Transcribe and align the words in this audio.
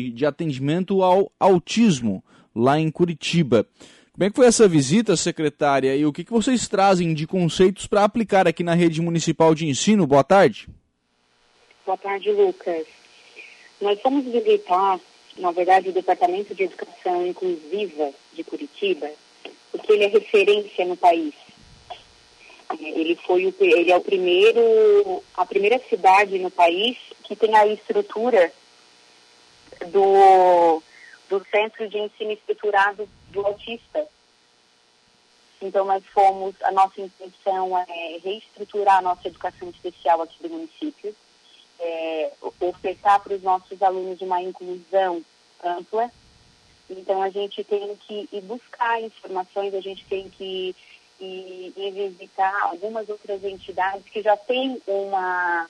de 0.00 0.24
atendimento 0.24 1.02
ao 1.02 1.32
autismo 1.40 2.22
lá 2.54 2.78
em 2.78 2.88
Curitiba. 2.88 3.66
Como 4.12 4.24
é 4.24 4.30
que 4.30 4.36
foi 4.36 4.46
essa 4.46 4.68
visita, 4.68 5.16
secretária, 5.16 5.96
e 5.96 6.06
o 6.06 6.12
que, 6.12 6.22
que 6.22 6.30
vocês 6.30 6.68
trazem 6.68 7.12
de 7.12 7.26
conceitos 7.26 7.88
para 7.88 8.04
aplicar 8.04 8.46
aqui 8.46 8.62
na 8.62 8.74
rede 8.74 9.02
municipal 9.02 9.56
de 9.56 9.66
ensino? 9.66 10.06
Boa 10.06 10.22
tarde. 10.22 10.68
Boa 11.84 11.98
tarde, 11.98 12.30
Lucas. 12.30 12.86
Nós 13.80 14.00
fomos 14.00 14.24
visitar, 14.24 15.00
na 15.36 15.50
verdade, 15.50 15.88
o 15.88 15.92
Departamento 15.92 16.54
de 16.54 16.62
Educação 16.62 17.26
Inclusiva 17.26 18.12
de 18.34 18.44
Curitiba, 18.44 19.10
porque 19.72 19.94
ele 19.94 20.04
é 20.04 20.08
referência 20.08 20.84
no 20.84 20.96
país. 20.96 21.34
Ele 22.80 23.18
foi 23.26 23.46
o, 23.46 23.54
ele 23.58 23.90
é 23.90 23.96
o 23.96 24.00
primeiro, 24.00 25.24
a 25.36 25.44
primeira 25.44 25.80
cidade 25.90 26.38
no 26.38 26.52
país 26.52 26.96
que 27.24 27.34
tem 27.34 27.56
a 27.56 27.66
estrutura 27.66 28.52
do, 29.88 30.82
do 31.28 31.44
Centro 31.50 31.88
de 31.88 31.98
Ensino 31.98 32.32
Estruturado 32.32 33.08
do 33.30 33.46
Autista. 33.46 34.06
Então, 35.60 35.84
nós 35.84 36.04
fomos, 36.06 36.54
a 36.62 36.70
nossa 36.70 37.00
intenção 37.00 37.76
é 37.76 38.18
reestruturar 38.22 38.98
a 38.98 39.02
nossa 39.02 39.26
educação 39.26 39.68
especial 39.70 40.22
aqui 40.22 40.40
do 40.42 40.50
município, 40.50 41.14
é, 41.80 42.32
ofertar 42.60 43.20
para 43.20 43.34
os 43.34 43.42
nossos 43.42 43.82
alunos 43.82 44.20
uma 44.20 44.40
inclusão 44.40 45.22
ampla. 45.62 46.10
Então, 46.88 47.20
a 47.20 47.28
gente 47.28 47.62
tem 47.64 47.96
que 47.96 48.28
ir 48.32 48.40
buscar 48.42 49.02
informações, 49.02 49.74
a 49.74 49.80
gente 49.80 50.04
tem 50.06 50.30
que 50.30 50.74
ir, 51.20 51.72
ir 51.76 51.90
visitar 51.92 52.54
algumas 52.62 53.08
outras 53.08 53.42
entidades 53.44 54.04
que 54.04 54.22
já 54.22 54.36
têm 54.36 54.80
uma, 54.86 55.68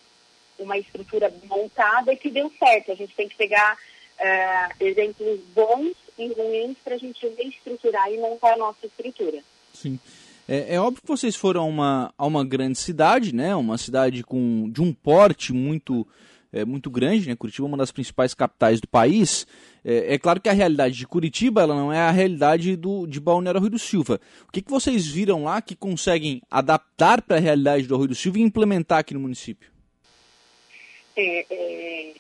uma 0.59 0.79
estrutura 0.79 1.33
montada 1.45 2.13
e 2.13 2.17
que 2.17 2.31
deu 2.31 2.53
certo. 2.59 2.93
A 2.93 2.95
gente 2.95 3.15
tem 3.15 3.29
que 3.29 3.37
pegar 3.37 3.77
uh, 4.19 4.75
exemplos 4.85 5.41
bons 5.55 5.95
e 6.19 6.29
ruins 6.33 6.77
para 6.85 6.95
a 6.95 6.99
gente 6.99 7.27
reestruturar 7.37 8.11
e 8.13 8.19
montar 8.19 8.55
a 8.55 8.57
nossa 8.57 8.87
estrutura. 8.87 9.39
Sim. 9.73 9.99
É, 10.49 10.75
é, 10.75 10.81
óbvio 10.81 11.03
que 11.03 11.09
vocês 11.09 11.37
foram 11.37 11.63
a 11.63 11.65
uma, 11.65 12.15
a 12.17 12.27
uma 12.27 12.45
grande 12.45 12.79
cidade, 12.79 13.35
né? 13.35 13.55
Uma 13.55 13.77
cidade 13.77 14.25
com, 14.25 14.69
de 14.71 14.81
um 14.81 14.95
porte 14.95 15.53
muito, 15.53 16.07
é, 16.51 16.65
muito 16.65 16.91
grande, 16.91 17.29
né? 17.29 17.37
Curitiba 17.37 17.67
é 17.67 17.69
uma 17.69 17.77
das 17.77 17.93
principais 17.93 18.33
capitais 18.33 18.81
do 18.81 18.89
país. 18.89 19.47
É, 19.85 20.15
é, 20.15 20.19
claro 20.19 20.41
que 20.41 20.49
a 20.49 20.55
realidade 20.55 20.97
de 20.97 21.07
Curitiba 21.07 21.61
ela 21.61 21.75
não 21.75 21.93
é 21.93 22.01
a 22.01 22.11
realidade 22.11 22.77
do, 22.77 23.07
de 23.07 23.21
Balneário 23.21 23.61
Rui 23.61 23.69
do 23.69 23.79
Silva. 23.79 24.19
O 24.49 24.53
que, 24.53 24.63
que 24.63 24.71
vocês 24.71 25.07
viram 25.07 25.45
lá 25.45 25.61
que 25.61 25.77
conseguem 25.77 26.41
adaptar 26.51 27.21
para 27.21 27.37
a 27.37 27.41
realidade 27.41 27.87
do 27.87 27.97
Rui 27.97 28.09
do 28.09 28.15
Silva 28.15 28.39
e 28.39 28.43
implementar 28.43 29.01
aqui 29.01 29.13
no 29.13 29.21
município? 29.21 29.71
É, 31.15 31.45
é 31.51 32.15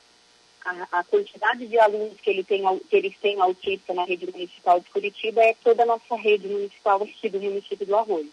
a, 0.64 1.00
a, 1.00 1.04
quantidade 1.04 1.66
de 1.66 1.78
alunos 1.78 2.20
que, 2.20 2.30
ele 2.30 2.44
tem, 2.44 2.62
que 2.90 2.96
eles 2.96 3.16
têm 3.20 3.40
autista 3.40 3.94
na 3.94 4.04
rede 4.04 4.26
municipal 4.30 4.80
de 4.80 4.90
Curitiba 4.90 5.42
é 5.42 5.54
toda 5.62 5.82
a 5.82 5.86
nossa 5.86 6.16
rede 6.16 6.48
municipal 6.48 7.02
aqui 7.02 7.28
do 7.28 7.40
município 7.40 7.86
do 7.86 7.96
Arroio. 7.96 8.30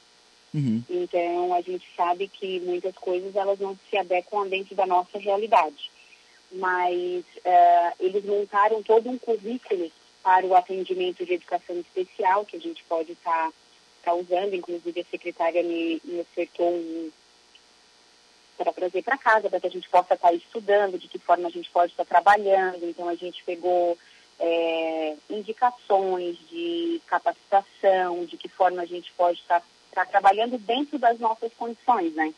Uhum. 0.54 0.82
Então, 0.90 1.54
a 1.54 1.62
gente 1.62 1.86
sabe 1.98 2.30
que 2.30 2.62
muitas 2.62 2.96
coisas 2.96 3.36
elas 3.36 3.60
não 3.60 3.78
se 3.90 3.98
adequam 3.98 4.48
dentro 4.48 4.74
da 4.74 4.86
nossa 4.86 5.20
realidade. 5.20 5.92
Mas 6.52 7.26
uh, 7.26 7.94
eles 8.00 8.24
montaram 8.24 8.82
todo 8.82 9.10
um 9.10 9.18
currículo 9.18 9.92
para 10.24 10.46
o 10.46 10.56
atendimento 10.56 11.26
de 11.26 11.34
educação 11.34 11.78
especial, 11.78 12.46
que 12.46 12.56
a 12.56 12.60
gente 12.60 12.84
pode 12.86 13.12
estar 13.12 13.50
tá, 13.50 13.54
tá 14.04 14.14
usando. 14.14 14.54
Inclusive, 14.54 15.02
a 15.02 15.12
secretária 15.12 15.62
me, 15.62 16.02
me 16.06 16.22
ofertou 16.22 16.72
um, 16.72 17.12
para 18.58 18.74
trazer 18.74 19.04
para 19.04 19.18
casa, 19.18 19.50
para 19.50 19.60
que 19.60 19.68
a 19.68 19.72
gente 19.72 19.90
possa 19.90 20.14
estar 20.14 20.30
tá 20.30 20.34
estudando, 20.34 20.98
de 20.98 21.08
que 21.08 21.20
forma 21.20 21.48
a 21.48 21.52
gente 21.52 21.70
pode 21.70 21.92
estar 21.92 22.06
tá 22.06 22.10
trabalhando. 22.10 22.84
Então, 22.84 23.08
a 23.08 23.16
gente 23.16 23.44
pegou 23.44 23.98
é, 24.40 25.16
indicações 25.30 26.38
de 26.50 27.02
capacitação, 27.08 28.26
de 28.26 28.38
que 28.38 28.50
forma 28.50 28.82
a 28.82 28.86
gente 28.86 29.12
pode 29.14 29.40
estar 29.40 29.62
tá, 29.94 30.06
trabalhando 30.06 30.58
dentro 30.58 30.98
das 30.98 31.20
nossas 31.20 31.52
condições, 31.54 32.14
né? 32.16 32.34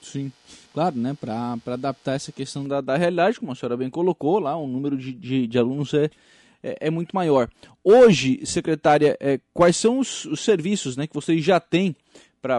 Sim, 0.00 0.30
claro, 0.72 0.96
né? 0.96 1.16
Para 1.18 1.58
adaptar 1.66 2.14
essa 2.14 2.30
questão 2.30 2.66
da, 2.66 2.80
da 2.80 2.96
realidade, 2.96 3.40
como 3.40 3.52
a 3.52 3.54
senhora 3.54 3.76
bem 3.76 3.90
colocou 3.90 4.38
lá, 4.38 4.56
o 4.56 4.66
número 4.66 4.96
de, 4.96 5.12
de, 5.12 5.46
de 5.46 5.58
alunos 5.58 5.94
é, 5.94 6.10
é, 6.62 6.76
é, 6.80 6.90
muito 6.90 7.14
maior. 7.14 7.48
Hoje, 7.82 8.44
secretária, 8.44 9.16
é, 9.20 9.40
quais 9.52 9.76
são 9.76 9.98
os, 9.98 10.24
os 10.26 10.40
serviços 10.40 10.96
né, 10.96 11.06
que 11.06 11.14
vocês 11.14 11.42
já 11.44 11.58
têm 11.58 11.96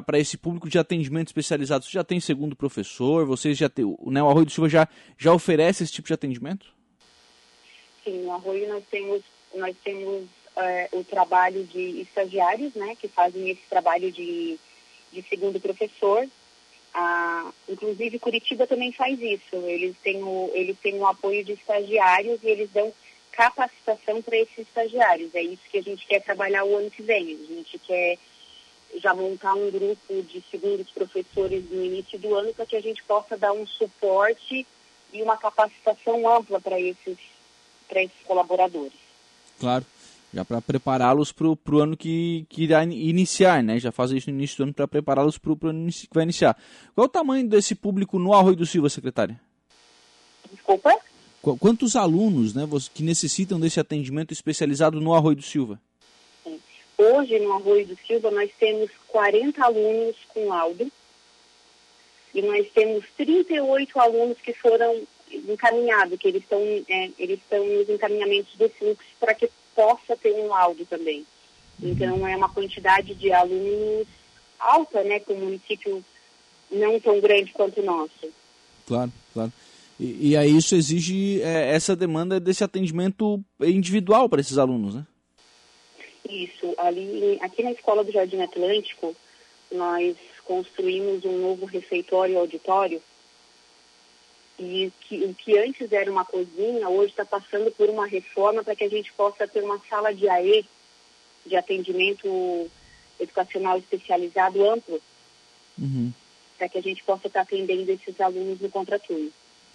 para 0.05 0.19
esse 0.19 0.37
público 0.37 0.69
de 0.69 0.77
atendimento 0.77 1.27
especializado? 1.27 1.85
Você 1.85 1.91
já 1.91 2.03
tem 2.03 2.19
segundo 2.19 2.55
professor? 2.55 3.25
Vocês 3.25 3.57
já 3.57 3.69
tem, 3.69 3.85
né, 4.07 4.21
o 4.21 4.29
Arroio 4.29 4.45
do 4.45 4.51
Silva 4.51 4.69
já, 4.69 4.87
já 5.17 5.33
oferece 5.33 5.83
esse 5.83 5.93
tipo 5.93 6.07
de 6.07 6.13
atendimento? 6.13 6.67
Sim, 8.03 8.23
no 8.23 8.31
Arroio 8.31 8.67
nós 8.69 8.83
temos, 8.89 9.21
nós 9.55 9.75
temos 9.83 10.25
é, 10.55 10.89
o 10.91 11.03
trabalho 11.03 11.63
de 11.65 12.01
estagiários, 12.01 12.73
né, 12.73 12.95
que 12.95 13.07
fazem 13.07 13.49
esse 13.49 13.61
trabalho 13.69 14.11
de, 14.11 14.57
de 15.11 15.21
segundo 15.23 15.59
professor. 15.59 16.27
Ah, 16.93 17.51
inclusive 17.69 18.17
Curitiba 18.17 18.65
também 18.65 18.91
faz 18.91 19.21
isso. 19.21 19.55
Eles 19.55 19.95
têm 20.03 20.23
o, 20.23 20.49
eles 20.53 20.77
têm 20.79 20.95
o 20.95 21.05
apoio 21.05 21.43
de 21.43 21.53
estagiários 21.53 22.41
e 22.41 22.47
eles 22.47 22.69
dão 22.71 22.91
capacitação 23.31 24.21
para 24.21 24.35
esses 24.37 24.57
estagiários. 24.59 25.33
É 25.35 25.43
isso 25.43 25.61
que 25.71 25.77
a 25.77 25.83
gente 25.83 26.07
quer 26.07 26.21
trabalhar 26.21 26.63
o 26.63 26.75
ano 26.75 26.89
que 26.89 27.03
vem. 27.03 27.37
A 27.43 27.53
gente 27.53 27.77
quer 27.79 28.17
já 28.95 29.13
montar 29.13 29.53
um 29.53 29.69
grupo 29.69 30.21
de 30.23 30.43
segundos 30.49 30.89
professores 30.91 31.69
no 31.69 31.83
início 31.83 32.17
do 32.19 32.33
ano 32.35 32.53
para 32.53 32.65
que 32.65 32.75
a 32.75 32.81
gente 32.81 33.03
possa 33.03 33.37
dar 33.37 33.51
um 33.51 33.65
suporte 33.65 34.65
e 35.13 35.21
uma 35.21 35.37
capacitação 35.37 36.27
ampla 36.29 36.59
para 36.59 36.79
esses, 36.79 37.17
esses 37.89 38.23
colaboradores. 38.25 38.93
Claro, 39.59 39.85
já 40.33 40.43
para 40.43 40.61
prepará-los 40.61 41.31
para 41.31 41.47
o 41.47 41.79
ano 41.79 41.95
que, 41.95 42.45
que 42.49 42.63
irá 42.63 42.83
iniciar, 42.83 43.63
né? 43.63 43.79
Já 43.79 43.91
faz 43.91 44.11
isso 44.11 44.29
no 44.29 44.35
início 44.35 44.57
do 44.57 44.63
ano 44.63 44.73
para 44.73 44.87
prepará-los 44.87 45.37
para 45.37 45.51
o 45.51 45.69
ano 45.69 45.89
que 45.89 46.07
vai 46.13 46.23
iniciar. 46.23 46.55
Qual 46.93 47.05
é 47.05 47.07
o 47.07 47.11
tamanho 47.11 47.47
desse 47.47 47.75
público 47.75 48.19
no 48.19 48.33
Arroio 48.33 48.55
do 48.55 48.65
Silva, 48.65 48.89
secretária? 48.89 49.39
Desculpa? 50.51 50.93
Quantos 51.59 51.95
alunos 51.95 52.53
né, 52.53 52.63
que 52.93 53.03
necessitam 53.03 53.59
desse 53.59 53.79
atendimento 53.79 54.33
especializado 54.33 54.99
no 54.99 55.13
Arroio 55.13 55.37
do 55.37 55.41
Silva? 55.41 55.79
Hoje, 56.97 57.37
no 57.39 57.53
Arroio 57.53 57.85
do 57.85 57.97
Silva, 58.07 58.31
nós 58.31 58.49
temos 58.59 58.89
40 59.07 59.63
alunos 59.63 60.15
com 60.29 60.47
laudo 60.47 60.91
e 62.33 62.41
nós 62.41 62.67
temos 62.73 63.05
38 63.15 63.99
alunos 63.99 64.37
que 64.41 64.53
foram 64.53 65.01
encaminhados, 65.31 66.17
que 66.17 66.27
eles 66.27 66.41
estão, 66.41 66.59
é, 66.59 67.09
eles 67.19 67.39
estão 67.39 67.65
nos 67.65 67.89
encaminhamentos 67.89 68.55
do 68.55 68.67
fluxo 68.69 69.07
para 69.19 69.35
que 69.35 69.49
possa 69.75 70.15
ter 70.17 70.33
um 70.33 70.47
laudo 70.47 70.85
também. 70.85 71.25
Uhum. 71.81 71.89
Então, 71.91 72.27
é 72.27 72.35
uma 72.35 72.49
quantidade 72.49 73.13
de 73.13 73.31
alunos 73.31 74.07
alta, 74.59 75.03
né, 75.03 75.19
com 75.19 75.33
um 75.33 75.45
município 75.45 76.03
não 76.71 76.99
tão 76.99 77.19
grande 77.21 77.51
quanto 77.53 77.79
o 77.79 77.85
nosso. 77.85 78.27
Claro, 78.87 79.11
claro. 79.33 79.53
E, 79.99 80.29
e 80.29 80.37
aí 80.37 80.55
isso 80.55 80.75
exige 80.75 81.41
é, 81.41 81.73
essa 81.73 81.95
demanda 81.95 82.39
desse 82.39 82.63
atendimento 82.63 83.39
individual 83.61 84.27
para 84.27 84.41
esses 84.41 84.57
alunos, 84.57 84.95
né? 84.95 85.05
Isso, 86.29 86.73
ali, 86.77 87.37
aqui 87.41 87.63
na 87.63 87.71
Escola 87.71 88.03
do 88.03 88.11
Jardim 88.11 88.41
Atlântico, 88.41 89.15
nós 89.71 90.15
construímos 90.45 91.25
um 91.25 91.37
novo 91.39 91.65
refeitório 91.65 92.33
e 92.33 92.37
auditório 92.37 93.01
e 94.59 94.91
que, 95.01 95.23
o 95.23 95.33
que 95.35 95.57
antes 95.57 95.91
era 95.91 96.11
uma 96.11 96.25
cozinha, 96.25 96.89
hoje 96.89 97.11
está 97.11 97.23
passando 97.23 97.71
por 97.71 97.89
uma 97.89 98.07
reforma 98.07 98.63
para 98.63 98.75
que 98.75 98.83
a 98.83 98.89
gente 98.89 99.13
possa 99.13 99.47
ter 99.47 99.63
uma 99.63 99.79
sala 99.87 100.13
de 100.13 100.27
AE, 100.27 100.65
de 101.45 101.55
atendimento 101.55 102.69
educacional 103.19 103.77
especializado 103.77 104.67
amplo, 104.67 104.99
uhum. 105.77 106.11
para 106.57 106.67
que 106.69 106.77
a 106.77 106.81
gente 106.81 107.03
possa 107.03 107.27
estar 107.27 107.41
tá 107.41 107.43
atendendo 107.43 107.91
esses 107.91 108.19
alunos 108.19 108.59
no 108.59 108.69
contraturno. 108.69 109.31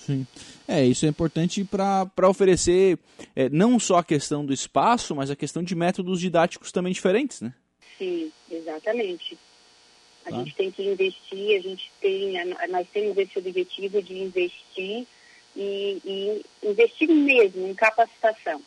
Sim. 0.07 0.27
É, 0.67 0.85
isso 0.85 1.07
é 1.07 1.09
importante 1.09 1.65
para 1.65 2.29
oferecer 2.29 2.99
é, 3.37 3.49
não 3.49 3.79
só 3.79 3.99
a 3.99 4.05
questão 4.05 4.45
do 4.45 4.53
espaço, 4.53 5.15
mas 5.15 5.31
a 5.31 5.37
questão 5.37 5.63
de 5.63 5.75
métodos 5.75 6.21
didáticos 6.21 6.73
também 6.73 6.93
diferentes, 6.93 7.41
né? 7.41 7.53
Sim, 7.99 8.33
exatamente. 8.51 9.39
A 10.27 10.31
tá. 10.31 10.39
gente 10.39 10.55
tem 10.55 10.71
que 10.71 10.83
investir, 10.83 11.59
a 11.59 11.63
gente 11.63 11.91
tem, 12.01 12.33
nós 12.69 12.87
temos 12.93 13.17
esse 13.17 13.39
objetivo 13.39 14.03
de 14.03 14.19
investir 14.19 15.07
e, 15.57 16.01
e 16.05 16.43
investir 16.65 17.09
mesmo 17.09 17.67
em 17.67 17.75
capacitação. 17.75 18.61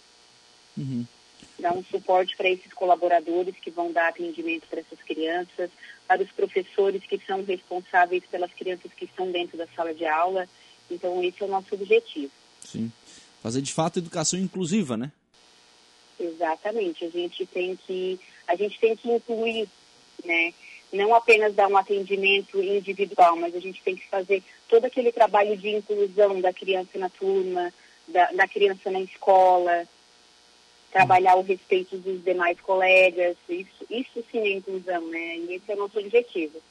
Uhum. 0.78 1.06
Dar 1.60 1.74
um 1.74 1.84
suporte 1.86 2.36
para 2.36 2.50
esses 2.50 2.72
colaboradores 2.74 3.56
que 3.62 3.72
vão 3.72 3.92
dar 3.92 4.10
atendimento 4.10 4.68
para 4.68 4.82
essas 4.82 5.00
crianças, 5.00 5.70
para 6.08 6.22
os 6.22 6.32
professores 6.32 7.04
que 7.04 7.20
são 7.26 7.44
responsáveis 7.44 8.24
pelas 8.30 8.52
crianças 8.54 8.92
que 8.94 9.06
estão 9.06 9.32
dentro 9.32 9.58
da 9.58 9.68
sala 9.68 9.94
de 9.94 10.06
aula 10.06 10.48
então, 10.90 11.24
esse 11.24 11.42
é 11.42 11.46
o 11.46 11.50
nosso 11.50 11.74
objetivo. 11.74 12.32
Sim. 12.64 12.92
Fazer 13.42 13.62
de 13.62 13.74
fato 13.74 14.00
educação 14.00 14.40
inclusiva, 14.40 14.98
né? 14.98 15.12
Exatamente. 16.20 17.06
A 17.06 17.10
gente 17.10 17.46
tem 17.46 17.76
que, 17.76 18.20
a 18.48 18.56
gente 18.56 18.80
tem 18.80 18.96
que 18.96 19.10
incluir, 19.10 19.68
né? 20.24 20.54
Não 20.92 21.14
apenas 21.14 21.54
dar 21.54 21.68
um 21.68 21.78
atendimento 21.78 22.62
individual, 22.62 23.36
mas 23.36 23.56
a 23.56 23.60
gente 23.60 23.82
tem 23.84 23.96
que 23.96 24.08
fazer 24.08 24.42
todo 24.70 24.86
aquele 24.86 25.12
trabalho 25.12 25.58
de 25.58 25.70
inclusão 25.70 26.40
da 26.40 26.54
criança 26.54 26.98
na 26.98 27.10
turma, 27.10 27.74
da, 28.08 28.32
da 28.32 28.48
criança 28.48 28.90
na 28.90 29.02
escola, 29.02 29.88
trabalhar 30.92 31.36
o 31.36 31.42
respeito 31.42 31.98
dos 31.98 32.24
demais 32.24 32.60
colegas, 32.62 33.36
isso, 33.50 33.86
isso 33.90 34.24
sim 34.32 34.40
é 34.40 34.52
inclusão, 34.54 35.06
né? 35.08 35.38
E 35.38 35.56
esse 35.56 35.70
é 35.70 35.76
o 35.76 35.80
nosso 35.80 36.00
objetivo. 36.00 36.62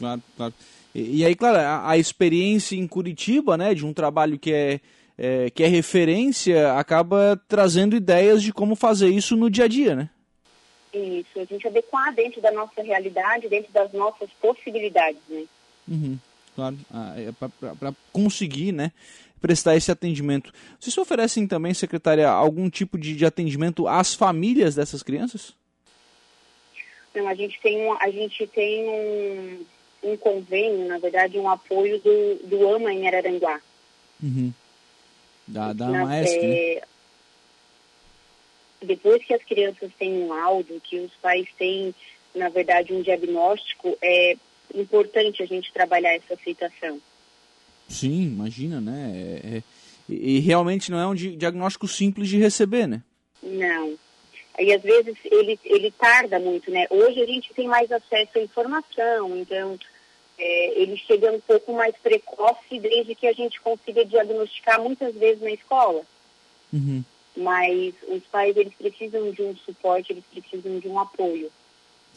Claro, 0.00 0.22
claro. 0.34 0.54
E, 0.94 1.18
e 1.18 1.24
aí, 1.24 1.34
claro, 1.34 1.58
a, 1.58 1.90
a, 1.90 1.98
experiência 1.98 2.74
em 2.74 2.88
Curitiba, 2.88 3.56
né, 3.56 3.74
de 3.74 3.84
um 3.84 3.92
trabalho 3.92 4.38
que 4.38 4.52
é, 4.52 4.80
é, 5.16 5.50
que 5.50 5.62
é 5.62 5.66
referência, 5.66 6.72
acaba 6.72 7.40
trazendo 7.46 7.94
ideias 7.94 8.42
de 8.42 8.52
como 8.52 8.74
fazer 8.74 9.10
isso 9.10 9.36
no 9.36 9.50
dia 9.50 9.66
a 9.66 9.68
dia, 9.68 9.94
né? 9.94 10.08
Isso, 10.92 11.38
a 11.38 11.44
gente 11.44 11.68
adequar 11.68 12.12
dentro 12.14 12.40
da 12.40 12.50
nossa 12.50 12.82
realidade, 12.82 13.48
dentro 13.48 13.70
das 13.72 13.92
nossas 13.92 14.28
possibilidades, 14.40 15.20
né? 15.28 15.44
Uhum, 15.86 16.18
claro, 16.56 16.76
ah, 16.92 17.14
é 17.16 17.30
para 17.78 17.94
conseguir, 18.12 18.72
né, 18.72 18.90
prestar 19.40 19.76
esse 19.76 19.92
atendimento. 19.92 20.52
Vocês 20.80 20.96
oferecem 20.96 21.46
também, 21.46 21.74
secretária, 21.74 22.28
algum 22.28 22.68
tipo 22.70 22.98
de, 22.98 23.14
de 23.14 23.26
atendimento 23.26 23.86
às 23.86 24.14
famílias 24.14 24.74
dessas 24.74 25.02
crianças? 25.02 25.54
Não, 27.14 27.28
a 27.28 27.34
gente 27.34 27.60
tem 27.60 27.86
um, 27.86 27.92
a 28.00 28.10
gente 28.10 28.46
tem 28.48 28.84
um, 28.88 29.64
um 30.02 30.16
convênio, 30.16 30.88
na 30.88 30.98
verdade, 30.98 31.38
um 31.38 31.48
apoio 31.48 32.00
do, 32.00 32.48
do 32.48 32.74
AMA 32.74 32.92
em 32.92 33.06
Araranguá. 33.06 33.60
Uhum. 34.22 34.52
Da, 35.46 35.72
da 35.72 35.88
AMAESC, 35.88 36.36
é, 36.36 36.74
né? 36.76 36.82
Depois 38.82 39.22
que 39.24 39.34
as 39.34 39.42
crianças 39.42 39.90
têm 39.98 40.22
um 40.22 40.28
laudo, 40.28 40.80
que 40.80 40.98
os 40.98 41.12
pais 41.20 41.46
têm, 41.58 41.94
na 42.34 42.48
verdade, 42.48 42.94
um 42.94 43.02
diagnóstico, 43.02 43.96
é 44.00 44.36
importante 44.74 45.42
a 45.42 45.46
gente 45.46 45.72
trabalhar 45.72 46.14
essa 46.14 46.34
aceitação. 46.34 47.00
Sim, 47.88 48.22
imagina, 48.22 48.80
né? 48.80 49.12
É, 49.14 49.56
é, 49.56 49.62
e 50.08 50.38
realmente 50.38 50.90
não 50.90 50.98
é 50.98 51.06
um 51.06 51.14
diagnóstico 51.14 51.86
simples 51.86 52.28
de 52.28 52.38
receber, 52.38 52.86
né? 52.86 53.02
Não. 53.42 53.98
E 54.58 54.72
às 54.72 54.82
vezes 54.82 55.16
ele, 55.24 55.58
ele 55.64 55.90
tarda 55.92 56.38
muito, 56.38 56.70
né? 56.70 56.86
Hoje 56.90 57.22
a 57.22 57.26
gente 57.26 57.52
tem 57.54 57.68
mais 57.68 57.90
acesso 57.90 58.38
à 58.38 58.40
informação, 58.40 59.36
então 59.36 59.78
é, 60.38 60.82
ele 60.82 60.96
chega 60.96 61.30
um 61.30 61.40
pouco 61.40 61.72
mais 61.72 61.94
precoce 61.96 62.78
desde 62.78 63.14
que 63.14 63.26
a 63.26 63.32
gente 63.32 63.60
consiga 63.60 64.04
diagnosticar 64.04 64.80
muitas 64.80 65.14
vezes 65.14 65.42
na 65.42 65.52
escola. 65.52 66.02
Uhum. 66.72 67.04
Mas 67.36 67.94
os 68.08 68.22
pais 68.24 68.56
eles 68.56 68.74
precisam 68.74 69.30
de 69.30 69.42
um 69.42 69.56
suporte, 69.56 70.12
eles 70.12 70.24
precisam 70.30 70.78
de 70.78 70.88
um 70.88 70.98
apoio. 70.98 71.50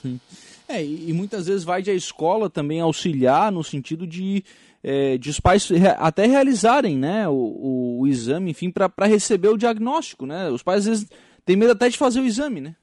Sim. 0.02 0.20
É, 0.68 0.84
e, 0.84 1.10
e 1.10 1.14
muitas 1.14 1.48
vezes 1.48 1.64
vai 1.64 1.82
de 1.82 1.92
a 1.92 1.94
escola 1.94 2.50
também 2.50 2.82
auxiliar 2.82 3.52
no 3.52 3.64
sentido 3.64 4.08
de 4.08 4.44
é, 4.84 5.18
de 5.18 5.30
os 5.30 5.40
pais 5.40 5.70
até 5.98 6.26
realizarem 6.26 6.98
né, 6.98 7.28
o, 7.30 7.32
o, 7.32 8.00
o 8.02 8.08
exame, 8.08 8.52
enfim, 8.52 8.70
para 8.70 9.06
receber 9.06 9.48
o 9.48 9.58
diagnóstico. 9.58 10.26
Né? 10.26 10.50
Os 10.50 10.62
pais 10.62 10.80
às 10.80 10.86
vezes 10.86 11.10
têm 11.46 11.56
medo 11.56 11.72
até 11.72 11.90
de 11.90 11.98
fazer 11.98 12.20
o 12.20 12.26
exame, 12.26 12.62
né? 12.62 12.76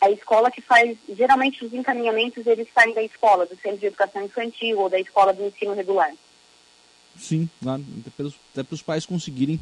A 0.00 0.10
escola 0.10 0.50
que 0.50 0.60
faz, 0.60 0.96
geralmente 1.08 1.64
os 1.64 1.72
encaminhamentos 1.72 2.46
eles 2.46 2.68
saem 2.72 2.94
da 2.94 3.02
escola, 3.02 3.46
do 3.46 3.56
centro 3.56 3.78
de 3.78 3.86
educação 3.86 4.24
infantil 4.24 4.78
ou 4.78 4.88
da 4.88 5.00
escola 5.00 5.32
do 5.32 5.44
ensino 5.44 5.74
regular. 5.74 6.12
Sim, 7.16 7.48
claro, 7.60 7.84
até 8.52 8.62
para 8.62 8.74
os 8.74 8.82
pais 8.82 9.04
conseguirem 9.04 9.58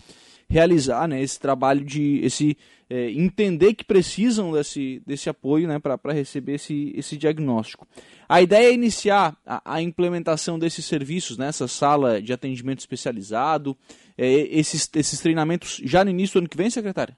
realizar 0.48 1.08
né, 1.08 1.20
esse 1.20 1.40
trabalho 1.40 1.84
de 1.84 2.20
esse 2.22 2.56
é, 2.88 3.10
entender 3.10 3.74
que 3.74 3.84
precisam 3.84 4.52
desse, 4.52 5.02
desse 5.04 5.28
apoio 5.28 5.66
né, 5.66 5.78
para 5.78 6.12
receber 6.12 6.54
esse, 6.54 6.92
esse 6.94 7.16
diagnóstico. 7.16 7.86
A 8.28 8.40
ideia 8.40 8.68
é 8.68 8.72
iniciar 8.72 9.36
a, 9.44 9.74
a 9.74 9.82
implementação 9.82 10.58
desses 10.58 10.84
serviços 10.84 11.36
né, 11.36 11.50
sala 11.52 12.22
de 12.22 12.32
atendimento 12.32 12.80
especializado, 12.80 13.76
é, 14.16 14.26
esses, 14.28 14.88
esses 14.94 15.18
treinamentos 15.20 15.80
já 15.84 16.04
no 16.04 16.10
início 16.10 16.34
do 16.34 16.38
ano 16.40 16.48
que 16.48 16.56
vem, 16.56 16.70
secretária? 16.70 17.16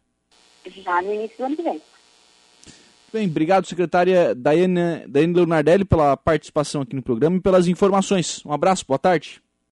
Já 0.71 1.03
no 1.03 1.13
início 1.13 1.37
do 1.39 1.45
ano 1.45 1.57
que 1.57 1.63
vem. 1.63 1.83
Bem, 3.13 3.27
obrigado, 3.27 3.67
secretária 3.67 4.35
Daiane, 4.35 5.07
Daiane 5.09 5.33
Leonardelli, 5.33 5.85
pela 5.85 6.17
participação 6.17 6.83
aqui 6.83 6.95
no 6.95 7.03
programa 7.03 7.39
e 7.39 7.41
pelas 7.41 7.67
informações. 7.67 8.45
Um 8.45 8.53
abraço, 8.53 8.85
boa 8.87 8.99
tarde. 8.99 9.41